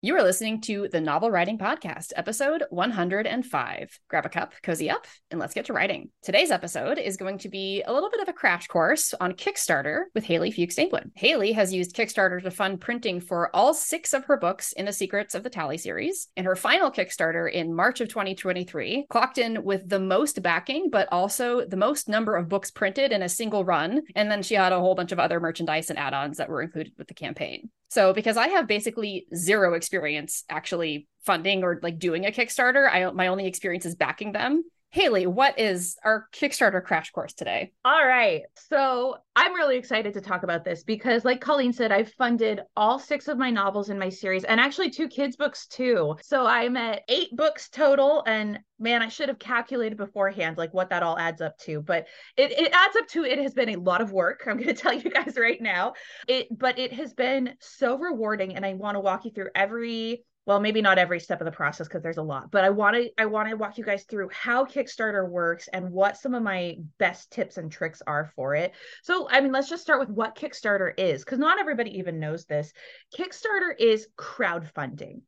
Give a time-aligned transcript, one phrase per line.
[0.00, 3.98] You are listening to the Novel Writing Podcast, episode 105.
[4.08, 6.10] Grab a cup, cozy up, and let's get to writing.
[6.22, 10.04] Today's episode is going to be a little bit of a crash course on Kickstarter
[10.14, 11.10] with Halie Fewkes England.
[11.16, 14.92] Halie has used Kickstarter to fund printing for all six of her books in the
[14.92, 19.64] Secrets of the Tally series, and her final Kickstarter in March of 2023 clocked in
[19.64, 23.64] with the most backing, but also the most number of books printed in a single
[23.64, 24.02] run.
[24.14, 26.62] And then she had a whole bunch of other merchandise and add ons that were
[26.62, 27.70] included with the campaign.
[27.88, 33.10] So because I have basically zero experience actually funding or like doing a Kickstarter, I
[33.12, 34.64] my only experience is backing them.
[34.90, 37.72] Halie, what is our Kickstarter crash course today?
[37.84, 38.42] All right.
[38.70, 42.98] So I'm really excited to talk about this because, like Colleen said, I've funded all
[42.98, 46.16] six of my novels in my series and actually two kids' books too.
[46.22, 48.22] So I'm at eight books total.
[48.26, 51.82] And man, I should have calculated beforehand like what that all adds up to.
[51.82, 52.06] But
[52.38, 54.44] it, it adds up to it has been a lot of work.
[54.46, 55.92] I'm going to tell you guys right now.
[56.26, 58.56] It, but it has been so rewarding.
[58.56, 61.52] And I want to walk you through every well maybe not every step of the
[61.52, 64.04] process because there's a lot but i want to i want to walk you guys
[64.04, 68.54] through how kickstarter works and what some of my best tips and tricks are for
[68.54, 72.18] it so i mean let's just start with what kickstarter is because not everybody even
[72.18, 72.72] knows this
[73.14, 75.20] kickstarter is crowdfunding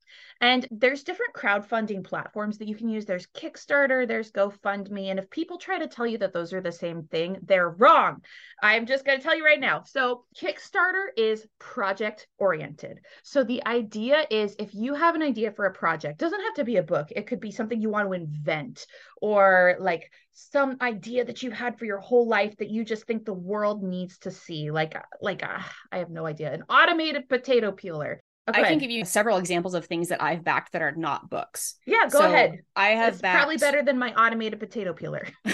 [0.43, 3.05] and there's different crowdfunding platforms that you can use.
[3.05, 5.11] There's Kickstarter, there's GoFundMe.
[5.11, 8.23] And if people try to tell you that those are the same thing, they're wrong.
[8.62, 9.83] I'm just going to tell you right now.
[9.83, 13.01] So, Kickstarter is project oriented.
[13.23, 16.64] So, the idea is if you have an idea for a project, doesn't have to
[16.64, 18.86] be a book, it could be something you want to invent
[19.20, 23.25] or like some idea that you've had for your whole life that you just think
[23.25, 25.61] the world needs to see like like uh,
[25.92, 28.62] i have no idea an automated potato peeler Okay.
[28.62, 31.77] I can give you several examples of things that I've backed that are not books.
[31.86, 32.61] Yeah, go so ahead.
[32.75, 33.36] I have it's backed...
[33.36, 35.28] probably better than my automated potato peeler.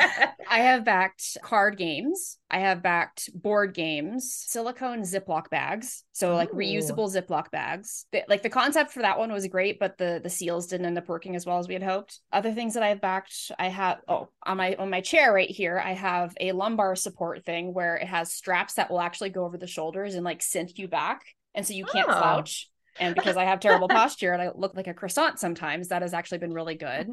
[0.48, 2.38] I have backed card games.
[2.50, 6.04] I have backed board games, silicone Ziploc bags.
[6.12, 6.56] So like Ooh.
[6.56, 8.06] reusable Ziploc bags.
[8.28, 11.08] Like the concept for that one was great, but the the seals didn't end up
[11.08, 12.20] working as well as we had hoped.
[12.32, 15.80] Other things that I've backed, I have oh, on my on my chair right here,
[15.84, 19.58] I have a lumbar support thing where it has straps that will actually go over
[19.58, 21.22] the shoulders and like cinch you back
[21.54, 22.12] and so you can't oh.
[22.12, 22.68] slouch.
[22.98, 26.12] And because I have terrible posture and I look like a croissant sometimes, that has
[26.12, 27.08] actually been really good.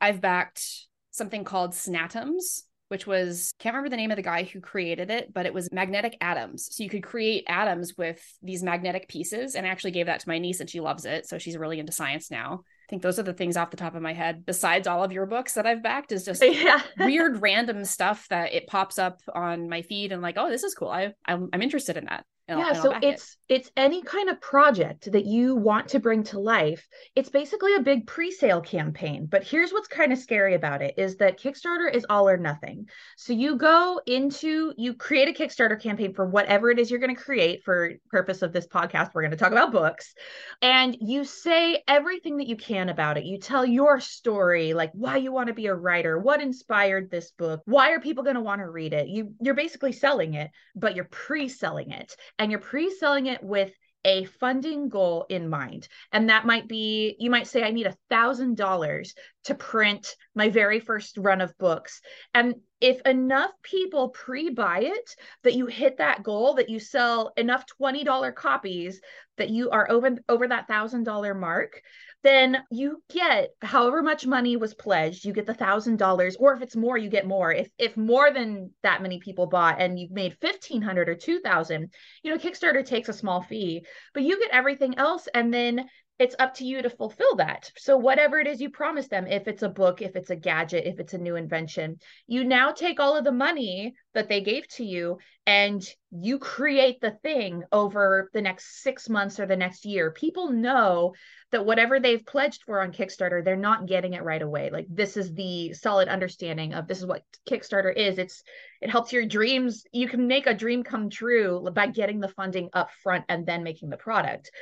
[0.00, 4.60] I've backed something called Snatoms, which was can't remember the name of the guy who
[4.60, 6.68] created it, but it was magnetic atoms.
[6.70, 9.54] So you could create atoms with these magnetic pieces.
[9.54, 11.26] And I actually gave that to my niece and she loves it.
[11.26, 12.64] So she's really into science now.
[12.64, 14.44] I think those are the things off the top of my head.
[14.44, 16.82] Besides all of your books that I've backed, is just yeah.
[16.98, 20.74] weird random stuff that it pops up on my feed and like, oh, this is
[20.74, 20.88] cool.
[20.88, 22.26] I I'm, I'm interested in that
[22.58, 23.54] yeah so it's it.
[23.54, 27.80] it's any kind of project that you want to bring to life it's basically a
[27.80, 29.26] big pre-sale campaign.
[29.26, 32.88] But here's what's kind of scary about it is that kickstarter is all or nothing.
[33.16, 37.14] So you go into you create a kickstarter campaign for whatever it is you're going
[37.14, 39.10] to create for purpose of this podcast.
[39.14, 40.14] We're going to talk about books.
[40.60, 43.24] And you say everything that you can about it.
[43.24, 47.30] You tell your story like why you want to be a writer what inspired this
[47.32, 49.08] book why are people going to want to read it?
[49.08, 53.70] You you're basically selling it but you're pre-selling it and you're pre-selling it with
[54.04, 55.86] a funding goal in mind.
[56.10, 59.14] And that might be, you might say, I need a thousand dollars
[59.44, 62.00] to print my very first run of books.
[62.34, 67.64] And if enough people pre-buy it that you hit that goal, that you sell enough
[67.80, 69.00] $20 copies
[69.36, 71.80] that you are over over that thousand dollar mark,
[72.22, 76.62] then you get however much money was pledged you get the thousand dollars or if
[76.62, 80.10] it's more you get more if if more than that many people bought and you've
[80.10, 81.88] made 1500 or 2000
[82.22, 85.88] you know kickstarter takes a small fee but you get everything else and then
[86.22, 87.72] it's up to you to fulfill that.
[87.76, 90.86] So, whatever it is you promise them, if it's a book, if it's a gadget,
[90.86, 94.68] if it's a new invention, you now take all of the money that they gave
[94.68, 95.18] to you
[95.48, 100.12] and you create the thing over the next six months or the next year.
[100.12, 101.12] People know
[101.50, 104.70] that whatever they've pledged for on Kickstarter, they're not getting it right away.
[104.70, 108.18] Like, this is the solid understanding of this is what Kickstarter is.
[108.18, 108.44] It's,
[108.80, 109.84] it helps your dreams.
[109.90, 113.64] You can make a dream come true by getting the funding up front and then
[113.64, 114.52] making the product.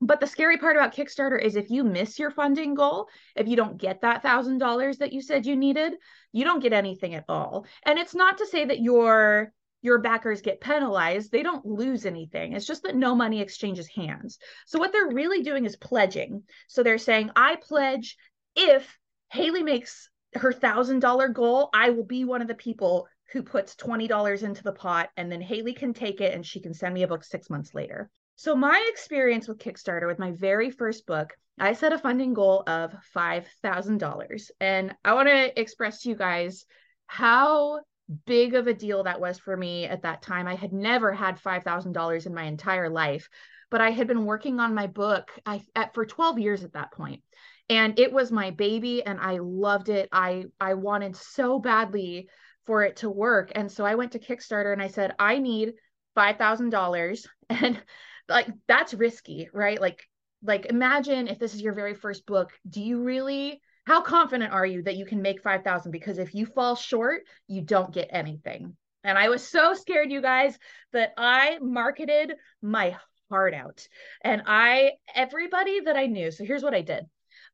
[0.00, 3.56] But the scary part about Kickstarter is if you miss your funding goal, if you
[3.56, 5.94] don't get that thousand dollars that you said you needed,
[6.32, 7.66] you don't get anything at all.
[7.84, 9.52] And it's not to say that your
[9.82, 11.30] your backers get penalized.
[11.30, 12.52] They don't lose anything.
[12.52, 14.38] It's just that no money exchanges hands.
[14.66, 16.42] So what they're really doing is pledging.
[16.66, 18.16] So they're saying, I pledge
[18.56, 18.98] if
[19.32, 23.76] Halie makes her thousand dollar goal, I will be one of the people who puts
[23.76, 27.02] $20 into the pot and then Halie can take it and she can send me
[27.02, 28.10] a book six months later.
[28.38, 32.62] So, my experience with Kickstarter with my very first book, I set a funding goal
[32.68, 34.50] of $5,000.
[34.60, 36.64] And I want to express to you guys
[37.08, 37.80] how
[38.26, 40.46] big of a deal that was for me at that time.
[40.46, 43.28] I had never had $5,000 in my entire life.
[43.70, 46.92] but I had been working on my book I, at, for 12 years at that
[46.92, 47.22] point
[47.68, 50.08] and it was my baby and I loved it.
[50.10, 52.28] I I wanted so badly
[52.66, 53.52] for it to work.
[53.54, 55.74] And so I went to Kickstarter and I said, I need
[56.16, 57.82] $5,000 and
[58.28, 59.80] like that's risky, right?
[59.80, 60.02] Like
[60.42, 64.66] like imagine if this is your very first book, do you really how confident are
[64.66, 68.76] you that you can make 5,000 because if you fall short, you don't get anything.
[69.02, 70.58] And I was so scared you guys
[70.92, 72.98] that I marketed my
[73.30, 73.86] heart out.
[74.22, 76.30] And I everybody that I knew.
[76.30, 77.04] So here's what I did.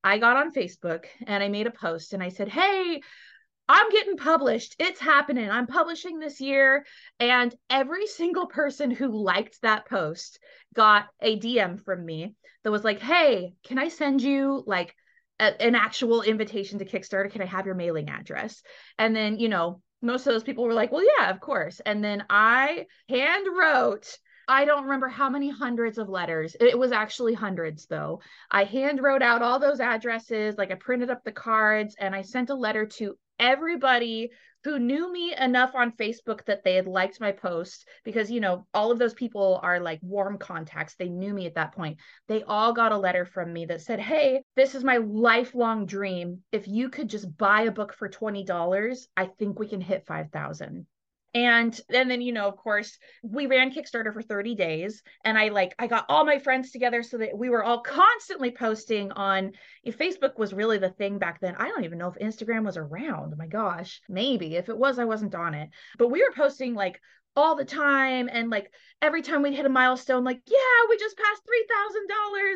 [0.02, 3.00] I got on Facebook and I made a post and I said, Hey,
[3.68, 4.76] I'm getting published.
[4.78, 5.50] It's happening.
[5.50, 6.84] I'm publishing this year.
[7.18, 10.38] And every single person who liked that post
[10.74, 14.94] got a DM from me that was like, Hey, can I send you like
[15.40, 17.30] a, an actual invitation to Kickstarter?
[17.30, 18.62] Can I have your mailing address?
[18.98, 21.80] And then, you know, most of those people were like, Well, yeah, of course.
[21.80, 26.54] And then I hand wrote I don't remember how many hundreds of letters.
[26.60, 28.20] It was actually hundreds, though.
[28.50, 32.20] I hand wrote out all those addresses, like I printed up the cards, and I
[32.20, 34.30] sent a letter to everybody
[34.64, 38.66] who knew me enough on Facebook that they had liked my post because, you know,
[38.72, 40.94] all of those people are like warm contacts.
[40.94, 41.98] They knew me at that point.
[42.28, 46.42] They all got a letter from me that said, Hey, this is my lifelong dream.
[46.50, 50.86] If you could just buy a book for $20, I think we can hit 5,000
[51.34, 55.48] and and then you know of course we ran kickstarter for 30 days and i
[55.48, 59.52] like i got all my friends together so that we were all constantly posting on
[59.82, 62.76] if facebook was really the thing back then i don't even know if instagram was
[62.76, 65.70] around my gosh maybe if it was i wasn't on it.
[65.98, 67.00] But we were posting like
[67.36, 68.70] all the time and like
[69.02, 71.42] every time we'd hit a milestone like yeah we just passed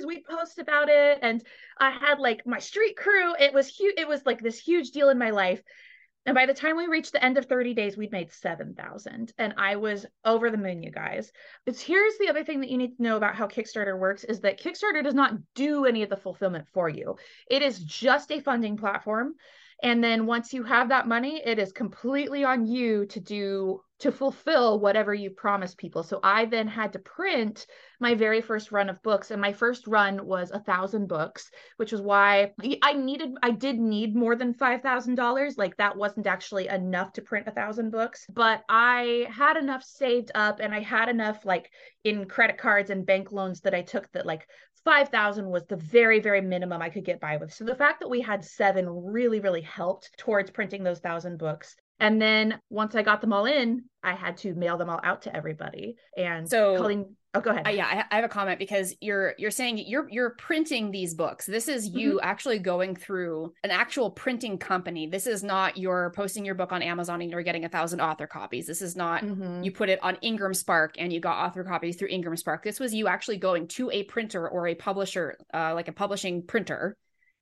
[0.02, 1.18] $3000 we'd post about it.
[1.20, 1.42] And
[1.78, 5.08] i had like my street crew it was huge it was like this huge deal
[5.08, 5.62] in my life
[6.28, 9.32] and by the time we reached the end of 30 days, we'd made 7,000.
[9.38, 11.32] And I was over the moon, you guys.
[11.64, 14.40] It's here's the other thing that you need to know about how Kickstarter works is
[14.40, 17.16] that Kickstarter does not do any of the fulfillment for you.
[17.50, 19.36] It is just a funding platform.
[19.82, 24.12] And then once you have that money, it is completely on you to do to
[24.12, 26.02] fulfill whatever you promise people.
[26.02, 27.66] So I then had to print
[28.00, 31.90] my very first run of books, and my first run was a thousand books, which
[31.90, 32.52] was why
[32.82, 35.58] I needed I did need more than five thousand dollars.
[35.58, 40.30] Like that wasn't actually enough to print a thousand books, but I had enough saved
[40.34, 41.70] up, and I had enough like
[42.04, 44.46] in credit cards and bank loans that I took that like
[44.84, 47.52] 5,000 was the very, very minimum I could get by with.
[47.52, 51.76] So the fact that we had seven really, really helped towards printing those thousand books.
[52.00, 55.22] And then once I got them all in, I had to mail them all out
[55.22, 55.96] to everybody.
[56.16, 57.66] And so Colleen, oh, go ahead.
[57.66, 61.46] Uh, yeah, I, have a comment because you're you're saying you're you're printing these books.
[61.46, 62.28] This is you mm-hmm.
[62.28, 65.06] actually going through an actual printing company.
[65.06, 68.26] This is not you're posting your book on Amazon and you're getting a thousand author
[68.26, 68.66] copies.
[68.66, 69.62] This is not mm-hmm.
[69.62, 72.62] you put it on Ingram Spark and you got author copies through Ingram Spark.
[72.62, 76.42] This was you actually going to a printer or a publisher, uh, like a publishing
[76.42, 76.96] printer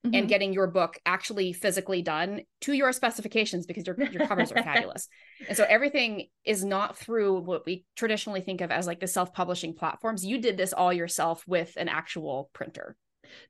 [0.07, 0.15] mm-hmm.
[0.15, 4.63] and getting your book actually physically done to your specifications because your, your covers are
[4.63, 5.09] fabulous.
[5.49, 9.75] And so everything is not through what we traditionally think of as like the self-publishing
[9.75, 10.25] platforms.
[10.25, 12.97] You did this all yourself with an actual printer.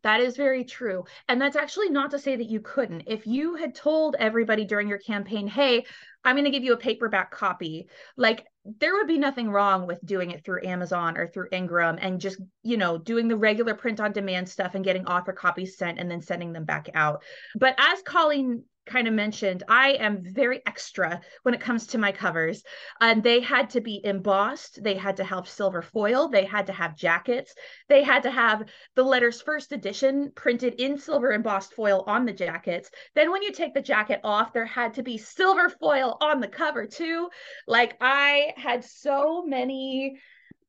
[0.02, 1.04] That is very true.
[1.28, 3.04] And that's actually not to say that you couldn't.
[3.06, 5.84] If you had told everybody during your campaign, hey,
[6.24, 8.46] I'm going to give you a paperback copy, like
[8.80, 12.40] there would be nothing wrong with doing it through Amazon or through Ingram and just,
[12.64, 16.10] you know, doing the regular print on demand stuff and getting author copies sent and
[16.10, 17.22] then sending them back out.
[17.54, 22.12] But as Colleen kind of mentioned, I am very extra when it comes to my
[22.12, 22.62] covers.
[23.00, 26.72] And they had to be embossed, they had to have silver foil, they had to
[26.72, 27.54] have jackets,
[27.88, 28.64] they had to have
[28.94, 32.90] the letters first edition printed in silver embossed foil on the jackets.
[33.14, 36.48] Then when you take the jacket off, there had to be silver foil on the
[36.48, 37.28] cover too.
[37.66, 40.20] Like I had so many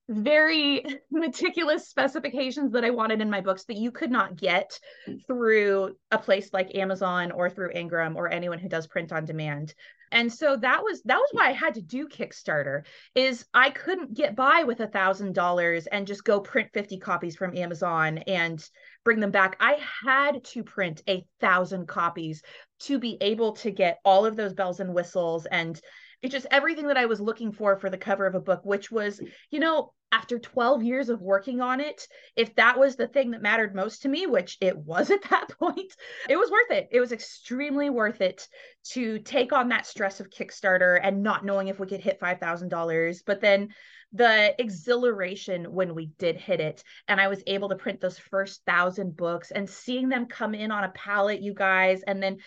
[0.10, 4.80] very meticulous specifications that I wanted in my books that you could not get
[5.26, 9.74] through a place like Amazon or through Ingram or anyone who does print on demand.
[10.12, 14.14] And so that was that was why I had to do Kickstarter is I couldn't
[14.14, 18.64] get by with a thousand dollars and just go print 50 copies from Amazon and
[19.04, 19.58] bring them back.
[19.60, 22.42] I had to print a thousand copies
[22.82, 25.80] to be able to get all of those bells and whistles and
[26.22, 28.90] it's just everything that I was looking for for the cover of a book, which
[28.90, 29.22] was,
[29.52, 33.42] you know, after 12 years of working on it, if that was the thing that
[33.42, 35.94] mattered most to me, which it was at that point,
[36.30, 36.88] it was worth it.
[36.92, 38.48] It was extremely worth it
[38.92, 43.22] to take on that stress of Kickstarter and not knowing if we could hit $5,000.
[43.26, 43.70] But then
[44.14, 48.64] the exhilaration when we did hit it and I was able to print those first
[48.66, 52.38] thousand books and seeing them come in on a pallet, you guys, and then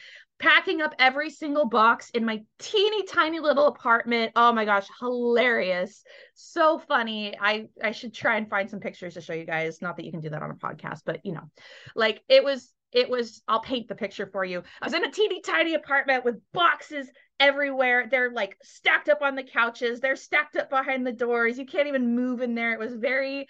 [0.41, 4.33] packing up every single box in my teeny tiny little apartment.
[4.35, 6.03] Oh my gosh, hilarious.
[6.35, 7.37] So funny.
[7.39, 9.81] I I should try and find some pictures to show you guys.
[9.83, 11.51] Not that you can do that on a podcast, but you know.
[11.95, 14.63] Like it was it was I'll paint the picture for you.
[14.81, 18.09] I was in a teeny tiny apartment with boxes everywhere.
[18.11, 20.01] They're like stacked up on the couches.
[20.01, 21.59] They're stacked up behind the doors.
[21.59, 22.73] You can't even move in there.
[22.73, 23.47] It was very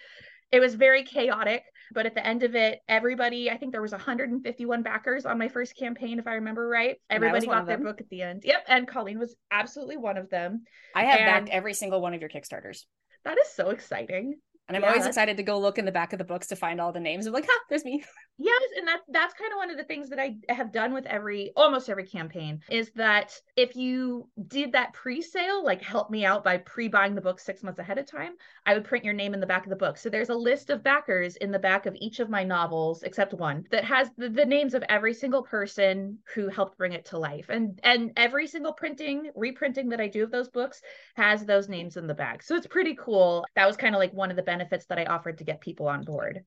[0.51, 3.91] it was very chaotic but at the end of it everybody i think there was
[3.91, 6.97] 151 backers on my first campaign if i remember right.
[7.09, 8.43] Everybody got their book at the end.
[8.45, 10.63] Yep and colleen was absolutely one of them.
[10.95, 12.83] I have and backed every single one of your kickstarters.
[13.23, 14.35] That is so exciting
[14.71, 14.91] and I'm yeah.
[14.91, 16.99] always excited to go look in the back of the books to find all the
[17.01, 17.27] names.
[17.27, 18.03] I'm like, ha, there's me.
[18.43, 21.05] Yes, and that's that's kind of one of the things that I have done with
[21.05, 26.43] every almost every campaign is that if you did that pre-sale, like help me out
[26.43, 28.31] by pre-buying the book six months ahead of time,
[28.65, 29.95] I would print your name in the back of the book.
[29.95, 33.35] So there's a list of backers in the back of each of my novels, except
[33.35, 37.19] one, that has the, the names of every single person who helped bring it to
[37.19, 37.45] life.
[37.49, 40.81] And and every single printing, reprinting that I do of those books
[41.15, 42.41] has those names in the back.
[42.41, 43.45] So it's pretty cool.
[43.55, 45.87] That was kind of like one of the benefits that I offered to get people
[45.87, 46.43] on board.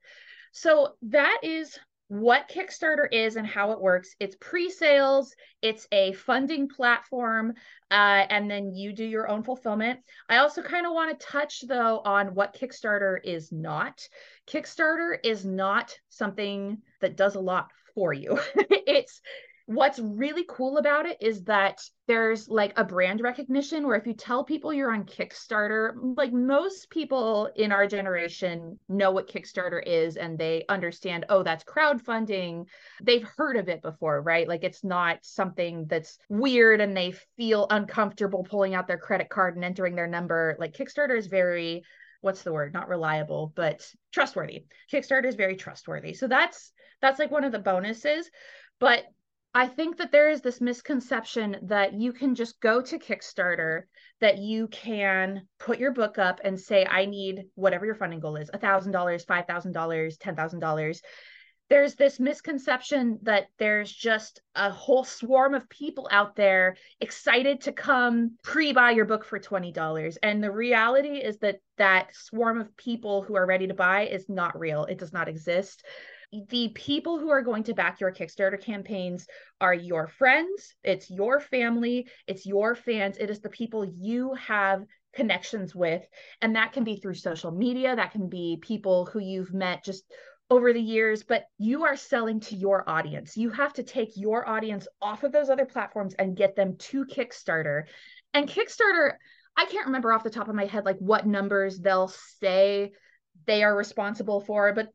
[0.52, 1.78] So that is
[2.08, 4.14] what Kickstarter is and how it works.
[4.20, 7.54] It's pre sales, it's a funding platform,
[7.90, 10.00] uh, and then you do your own fulfillment.
[10.28, 14.06] I also kind of want to touch, though, on what Kickstarter is not.
[14.46, 18.38] Kickstarter is not something that does a lot for you.
[18.54, 19.20] it's
[19.66, 24.12] what's really cool about it is that there's like a brand recognition where if you
[24.12, 30.16] tell people you're on Kickstarter, like most people in our generation know what Kickstarter is
[30.16, 32.66] and they understand, oh, that's crowdfunding.
[33.02, 34.46] They've heard of it before, right?
[34.46, 39.56] Like it's not something that's weird and they feel uncomfortable pulling out their credit card
[39.56, 40.56] and entering their number.
[40.58, 41.84] Like Kickstarter is very
[42.20, 47.30] what's the word not reliable but trustworthy kickstarter is very trustworthy so that's that's like
[47.30, 48.30] one of the bonuses
[48.80, 49.04] but
[49.56, 53.82] I think that there is this misconception that you can just go to Kickstarter,
[54.20, 58.34] that you can put your book up and say, I need whatever your funding goal
[58.34, 61.00] is $1,000, $5,000, $10,000.
[61.70, 67.72] There's this misconception that there's just a whole swarm of people out there excited to
[67.72, 70.16] come pre buy your book for $20.
[70.22, 74.28] And the reality is that that swarm of people who are ready to buy is
[74.28, 75.84] not real, it does not exist
[76.48, 79.26] the people who are going to back your Kickstarter campaigns
[79.60, 84.84] are your friends, it's your family, it's your fans, it is the people you have
[85.14, 86.02] connections with.
[86.42, 90.04] And that can be through social media, that can be people who you've met just
[90.50, 93.36] over the years, but you are selling to your audience.
[93.36, 97.06] You have to take your audience off of those other platforms and get them to
[97.06, 97.84] Kickstarter.
[98.34, 99.14] And Kickstarter,
[99.56, 102.92] I can't remember off the top of my head like what numbers they'll say
[103.46, 104.90] they are responsible for, but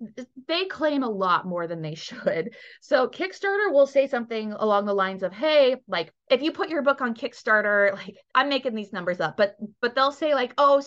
[0.47, 2.55] they claim a lot more than they should.
[2.81, 6.81] So Kickstarter will say something along the lines of, "Hey, like if you put your
[6.81, 10.81] book on Kickstarter, like I'm making these numbers up, but but they'll say like, "Oh,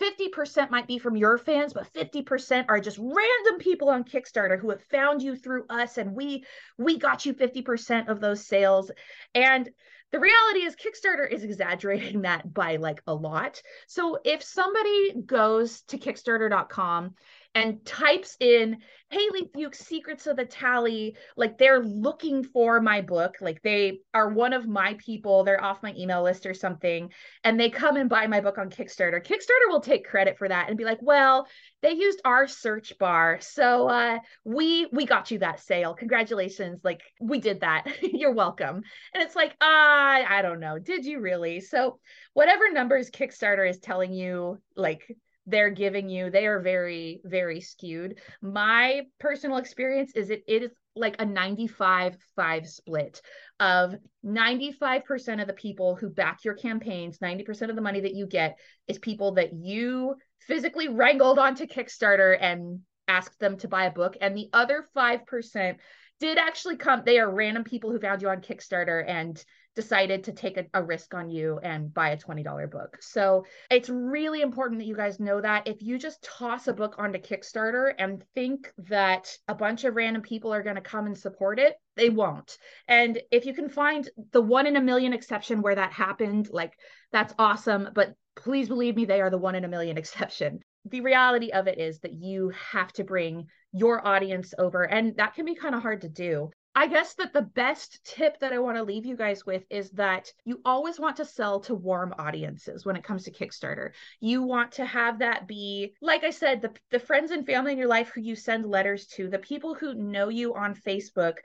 [0.00, 4.70] 50% might be from your fans, but 50% are just random people on Kickstarter who
[4.70, 6.44] have found you through us and we
[6.78, 8.90] we got you 50% of those sales."
[9.34, 9.68] And
[10.10, 13.60] the reality is Kickstarter is exaggerating that by like a lot.
[13.86, 17.14] So if somebody goes to kickstarter.com
[17.54, 18.78] and types in
[19.10, 24.28] Halie Fewkes Secrets of the Tally, like they're looking for my book, like they are
[24.28, 27.10] one of my people, they're off my email list or something,
[27.42, 29.24] and they come and buy my book on Kickstarter.
[29.24, 31.48] Kickstarter will take credit for that and be like, "Well,
[31.80, 35.94] they used our search bar, so uh, we we got you that sale.
[35.94, 36.80] Congratulations!
[36.84, 37.86] Like we did that.
[38.02, 38.82] You're welcome."
[39.14, 41.60] And it's like, I I don't know, did you really?
[41.60, 41.98] So
[42.34, 45.16] whatever numbers Kickstarter is telling you, like
[45.48, 48.18] they're giving you they are very very skewed.
[48.42, 53.22] My personal experience is it it is like a 95 5 split
[53.60, 58.26] of 95% of the people who back your campaigns 90% of the money that you
[58.26, 63.90] get is people that you physically wrangled onto kickstarter and asked them to buy a
[63.90, 64.16] book.
[64.20, 65.76] And the other 5%
[66.20, 69.42] did actually come they are random people who found you on kickstarter and
[69.78, 72.98] decided to take a, a, risk on you and buy a $20 book.
[73.00, 76.96] So it's really important that you guys know that if you just toss a book
[76.98, 81.16] onto Kickstarter and think that a bunch of random people are going to come and
[81.16, 82.58] support it, they won't.
[82.88, 86.72] And if you can find the one in a million exception where that happened, like
[87.12, 87.90] that's awesome.
[87.94, 90.58] But please believe me, they are the one in a million exception.
[90.86, 95.34] The reality of it is that you have to bring your audience over, and that
[95.34, 96.50] can be kind of hard to do.
[96.78, 99.90] I guess that the best tip that I want to leave you guys with is
[99.90, 103.90] that you always want to sell to warm audiences when it comes to Kickstarter.
[104.20, 107.78] You want to have that be, like I said, the, the friends and family in
[107.78, 111.38] your life who you send letters to, the people who know you on Facebook,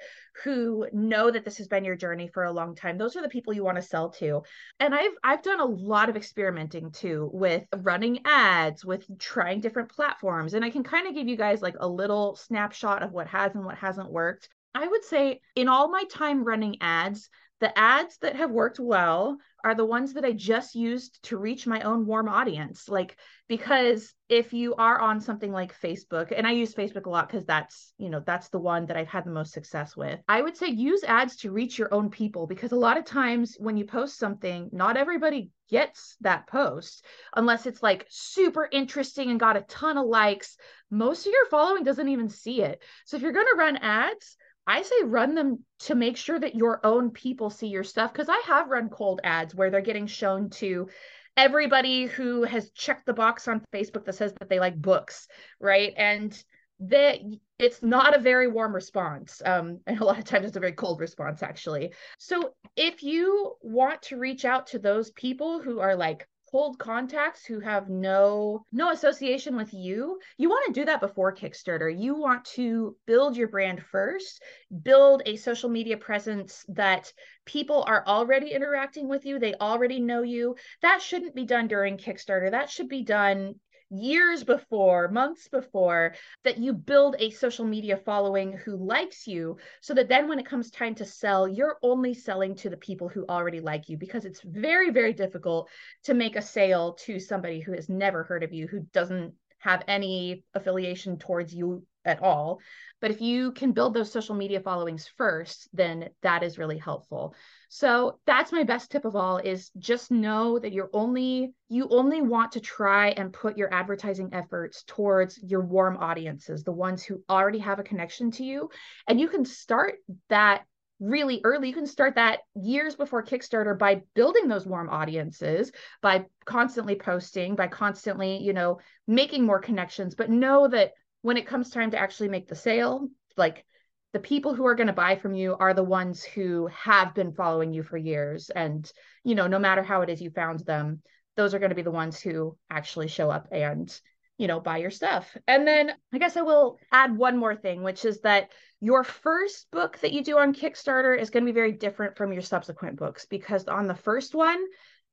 [0.44, 3.00] who know that this has been your journey for a long time.
[3.00, 4.44] Those are the people you want to sell to.
[4.80, 9.90] And I've I've done a lot of experimenting too with running ads, with trying different
[9.90, 10.54] platforms.
[10.54, 13.56] And I can kind of give you guys like a little snapshot of what has
[13.56, 14.50] and what hasn't worked.
[14.76, 19.38] I would say in all my time running ads, the ads that have worked well
[19.64, 22.90] are the ones that I just used to reach my own warm audience.
[22.90, 23.16] Like,
[23.48, 27.46] because if you are on something like Facebook, and I use Facebook a lot because
[27.46, 30.58] that's, you know, that's the one that I've had the most success with, I would
[30.58, 33.86] say use ads to reach your own people because a lot of times when you
[33.86, 39.62] post something, not everybody gets that post unless it's like super interesting and got a
[39.62, 40.58] ton of likes.
[40.92, 42.84] Most of your following doesn't even see it.
[43.06, 44.36] So if you're going to run ads,
[44.66, 48.30] I say run them to make sure that your own people see your stuff because
[48.30, 50.88] I have run cold ads where they're getting shown to
[51.36, 55.28] everybody who has checked the box on Facebook that says that they like books,
[55.60, 55.94] right?
[55.98, 56.42] And
[56.80, 57.20] that
[57.60, 59.42] it's not a very warm response.
[59.46, 61.94] Um, and a lot of times it's a very cold response, actually.
[62.18, 67.44] So if you want to reach out to those people who are like cold contacts
[67.44, 71.90] who have no no association with you you want to do that before kickstarter.
[71.90, 74.40] You want to build your brand first
[74.84, 77.12] build a social media presence that
[77.46, 80.56] people are already interacting with you they already know you.
[80.84, 82.52] That shouldn't be done during kickstarter.
[82.52, 83.56] That should be done
[83.94, 89.94] years before, months before, that you build a social media following who likes you so
[89.94, 93.26] that then when it comes time to sell, you're only selling to the people who
[93.30, 95.70] already like you because it's very, very difficult
[96.04, 99.84] to make a sale to somebody who has never heard of you, who doesn't have
[99.88, 102.60] any affiliation towards you at all.
[103.02, 107.36] But if you can build those social media followings first, then that is really helpful.
[107.68, 112.22] So that's my best tip of all is just know that you're only you only
[112.22, 117.24] want to try and put your advertising efforts towards your warm audiences, the ones who
[117.30, 118.70] already have a connection to you.
[119.08, 119.96] And you can start
[120.30, 120.64] that
[121.00, 121.68] really early.
[121.68, 127.56] You can start that years before Kickstarter by building those warm audiences, by constantly posting,
[127.56, 130.16] by constantly, you know, making more connections.
[130.16, 130.92] But know that
[131.24, 133.66] when it comes time to actually make the sale, like
[134.12, 137.34] the people who are going to buy from you are the ones who have been
[137.34, 138.52] following you for years.
[138.52, 138.90] And
[139.24, 141.02] you know no matter how it is you found them
[141.36, 144.00] those are going to be the ones who actually show up and
[144.38, 145.36] you know buy your stuff.
[145.48, 149.72] And then i guess i will add one more thing which is that your first
[149.72, 152.98] book that you do on kickstarter is going to be very different from your subsequent
[152.98, 154.64] books because on the first one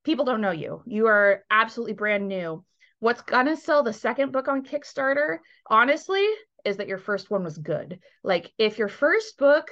[0.04, 0.82] people don't know you.
[0.86, 2.64] You are absolutely brand new
[3.00, 6.26] what's to sell the second book on kickstarter honestly
[6.64, 7.98] is that your first one was good.
[8.22, 9.70] Like if your first book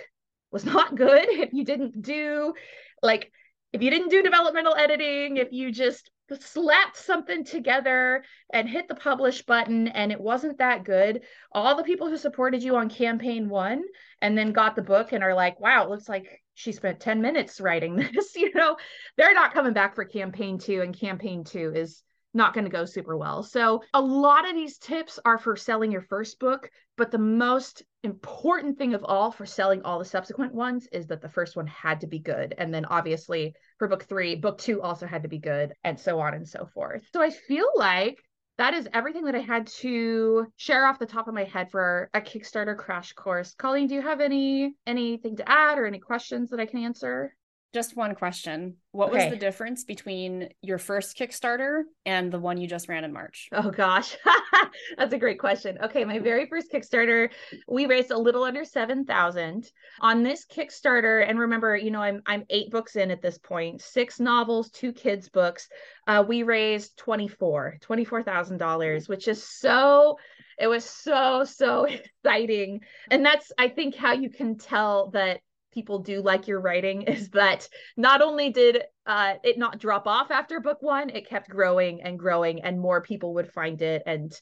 [0.51, 2.55] was not good, if you didn't do
[3.03, 3.31] like
[3.73, 6.11] if you didn't do developmental editing, if you just
[6.41, 11.83] slapped something together and hit the publish button and it wasn't that good, all the
[11.83, 13.83] people who supported you on campaign 1
[14.23, 17.21] and then got the book and are like, "Wow, it looks like she spent 10
[17.21, 18.77] minutes writing this," you know,
[19.17, 22.03] they're not coming back for campaign 2 and campaign 2 is
[22.35, 23.43] not going to go super well.
[23.43, 27.83] So, a lot of these tips are for selling your first book, but the most
[28.03, 31.67] important thing of all for selling all the subsequent ones is that the first one
[31.67, 32.55] had to be good.
[32.59, 36.21] And then, obviously, for book three, book two also had to be good, and so
[36.21, 37.03] on and so forth.
[37.12, 38.19] So, I feel like
[38.59, 42.11] that is everything that I had to share off the top of my head for
[42.12, 43.55] a Kickstarter crash course.
[43.55, 47.35] Colleen, do you have any anything to add or any questions that I can answer?
[47.74, 48.76] Just one question.
[48.92, 49.24] What okay.
[49.24, 53.48] was the difference between your first Kickstarter and the one you just ran in March?
[53.52, 54.16] Oh gosh.
[54.96, 55.76] That's a great question.
[55.83, 57.28] Okay, my very first Kickstarter,
[57.68, 59.70] we raised a little under 7,000.
[60.00, 63.83] On this Kickstarter, and remember, you know, I'm I'm 8 books in at this point,
[63.83, 65.68] 6 novels, 2 kids books.
[66.07, 70.16] Uh, we raised 24, $24,000, which is so
[70.59, 71.85] it was so so
[72.24, 72.81] exciting.
[73.11, 75.40] And that's I think how you can tell that
[75.72, 80.31] people do like your writing is that not only did uh, it not drop off
[80.31, 84.02] after book one, it kept growing and growing, and more people would find it.
[84.07, 84.33] And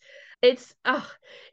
[0.42, 1.00] it's uh,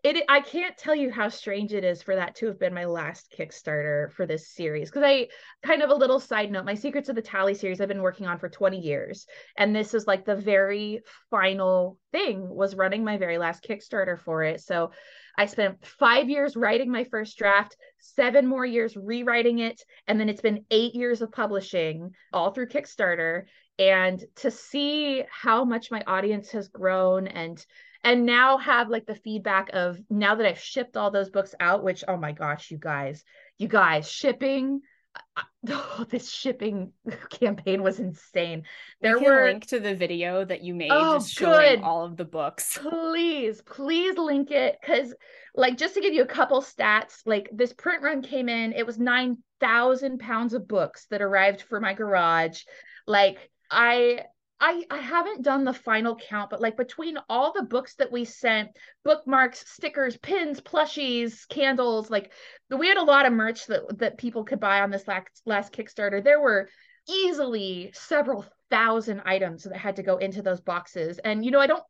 [0.03, 0.23] it.
[0.27, 3.33] I can't tell you how strange it is for that to have been my last
[3.38, 4.89] Kickstarter for this series.
[4.89, 5.27] Because I
[5.65, 8.27] kind of a little side note, my Secrets of the Tally series I've been working
[8.27, 9.25] on for 20 years,
[9.57, 14.43] and this is like the very final thing was running my very last Kickstarter for
[14.43, 14.59] it.
[14.59, 14.91] So
[15.38, 20.30] I spent five years writing my first draft, seven more years rewriting it, and then
[20.30, 23.43] it's been eight years of publishing all through Kickstarter.
[23.80, 27.63] And to see how much my audience has grown and
[28.04, 31.84] and now have like the feedback of now that I've shipped all those books out,
[31.84, 33.24] which oh my gosh, you guys,
[33.58, 34.82] you guys, shipping
[35.69, 36.91] oh, this shipping
[37.30, 38.63] campaign was insane.
[39.02, 41.84] There we were link to the video that you made oh, just showing good.
[41.84, 42.78] all of the books.
[42.89, 45.13] Please, please link it because,
[45.56, 48.86] like, just to give you a couple stats, like this print run came in, it
[48.86, 52.63] was nine thousand pounds of books that arrived for my garage.
[53.08, 54.21] Like, I
[54.63, 58.23] I I haven't done the final count, but like between all the books that we
[58.23, 58.69] sent,
[59.04, 62.32] bookmarks, stickers, pins, plushies, candles, like
[62.69, 65.73] we had a lot of merch that that people could buy on this last last
[65.73, 66.23] Kickstarter.
[66.23, 66.69] There were
[67.10, 71.19] easily several thousand items that had to go into those boxes.
[71.19, 71.84] And you know, I don't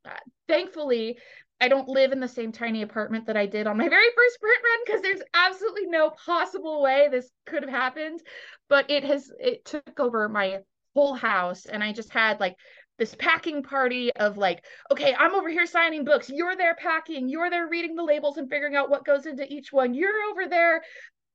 [0.48, 1.20] thankfully
[1.62, 4.42] I don't live in the same tiny apartment that I did on my very first
[4.42, 8.20] print run because there's absolutely no possible way this could have happened.
[8.68, 10.62] But it has it took over my
[10.94, 12.56] whole house and I just had like
[13.00, 16.30] this packing party of like, okay, I'm over here signing books.
[16.30, 17.28] You're there packing.
[17.28, 19.94] You're there reading the labels and figuring out what goes into each one.
[19.94, 20.82] You're over there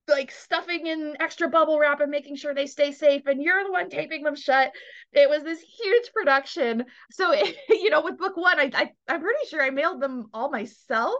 [0.08, 3.70] like stuffing in extra bubble wrap and making sure they stay safe and you're the
[3.70, 4.72] one taping them shut
[5.12, 7.34] it was this huge production so
[7.68, 11.18] you know with book one I, I i'm pretty sure i mailed them all myself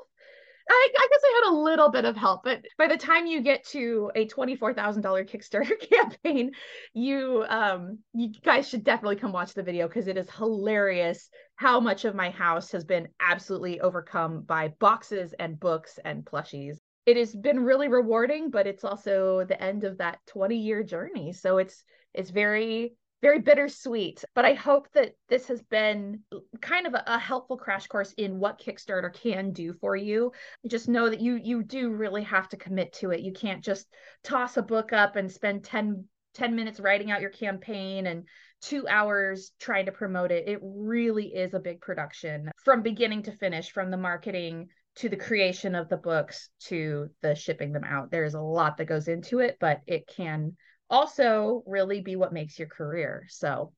[0.71, 3.43] I, I, guess I had a little bit of help, but by the time you
[3.43, 6.53] get to a twenty-four thousand dollar Kickstarter campaign,
[6.95, 11.81] you um you guys should definitely come watch the video because it is hilarious how
[11.81, 16.77] much of my house has been absolutely overcome by boxes and books and plushies.
[17.07, 21.33] It has been really rewarding, but it's also the end of that twenty year journey,
[21.33, 21.83] so it's
[22.15, 24.25] it's very very bittersweet.
[24.35, 26.21] But I hope that this has been
[26.61, 30.33] kind of a, a, helpful crash course in what Kickstarter can do for you.
[30.67, 33.21] Just know that you you do really have to commit to it.
[33.21, 33.87] You can't just
[34.23, 36.05] toss a book up and spend 10,
[36.35, 38.25] 10 minutes writing out your campaign and
[38.61, 40.49] two hours trying to promote it.
[40.49, 45.17] It really is a big production from beginning to finish, from the marketing to the
[45.17, 48.11] creation of the books to the shipping them out.
[48.11, 50.57] There's a lot that goes into it, but it can
[50.91, 53.27] also really be what makes your career.
[53.29, 53.73] So,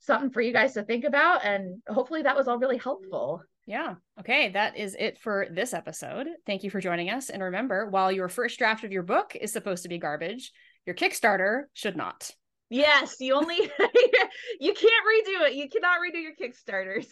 [0.00, 1.44] something for you guys to think about.
[1.44, 3.42] And hopefully, that was all really helpful.
[3.66, 3.94] Yeah.
[4.20, 4.50] Okay.
[4.50, 6.28] That is it for this episode.
[6.46, 7.30] Thank you for joining us.
[7.30, 10.52] And remember, while your first draft of your book is supposed to be garbage,
[10.86, 12.30] your Kickstarter should not.
[12.70, 13.56] Yes, you only
[14.60, 15.54] you can't redo it.
[15.54, 17.06] You cannot redo your Kickstarters.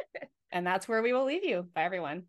[0.52, 1.68] and that's where we will leave you.
[1.74, 2.24] Bye everyone.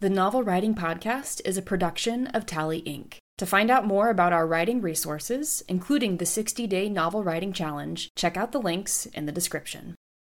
[0.00, 3.19] The Novel Writing Podcast is a production of Tally Inc.
[3.40, 8.10] To find out more about our writing resources, including the 60 day novel writing challenge,
[8.14, 9.94] check out the links in the description.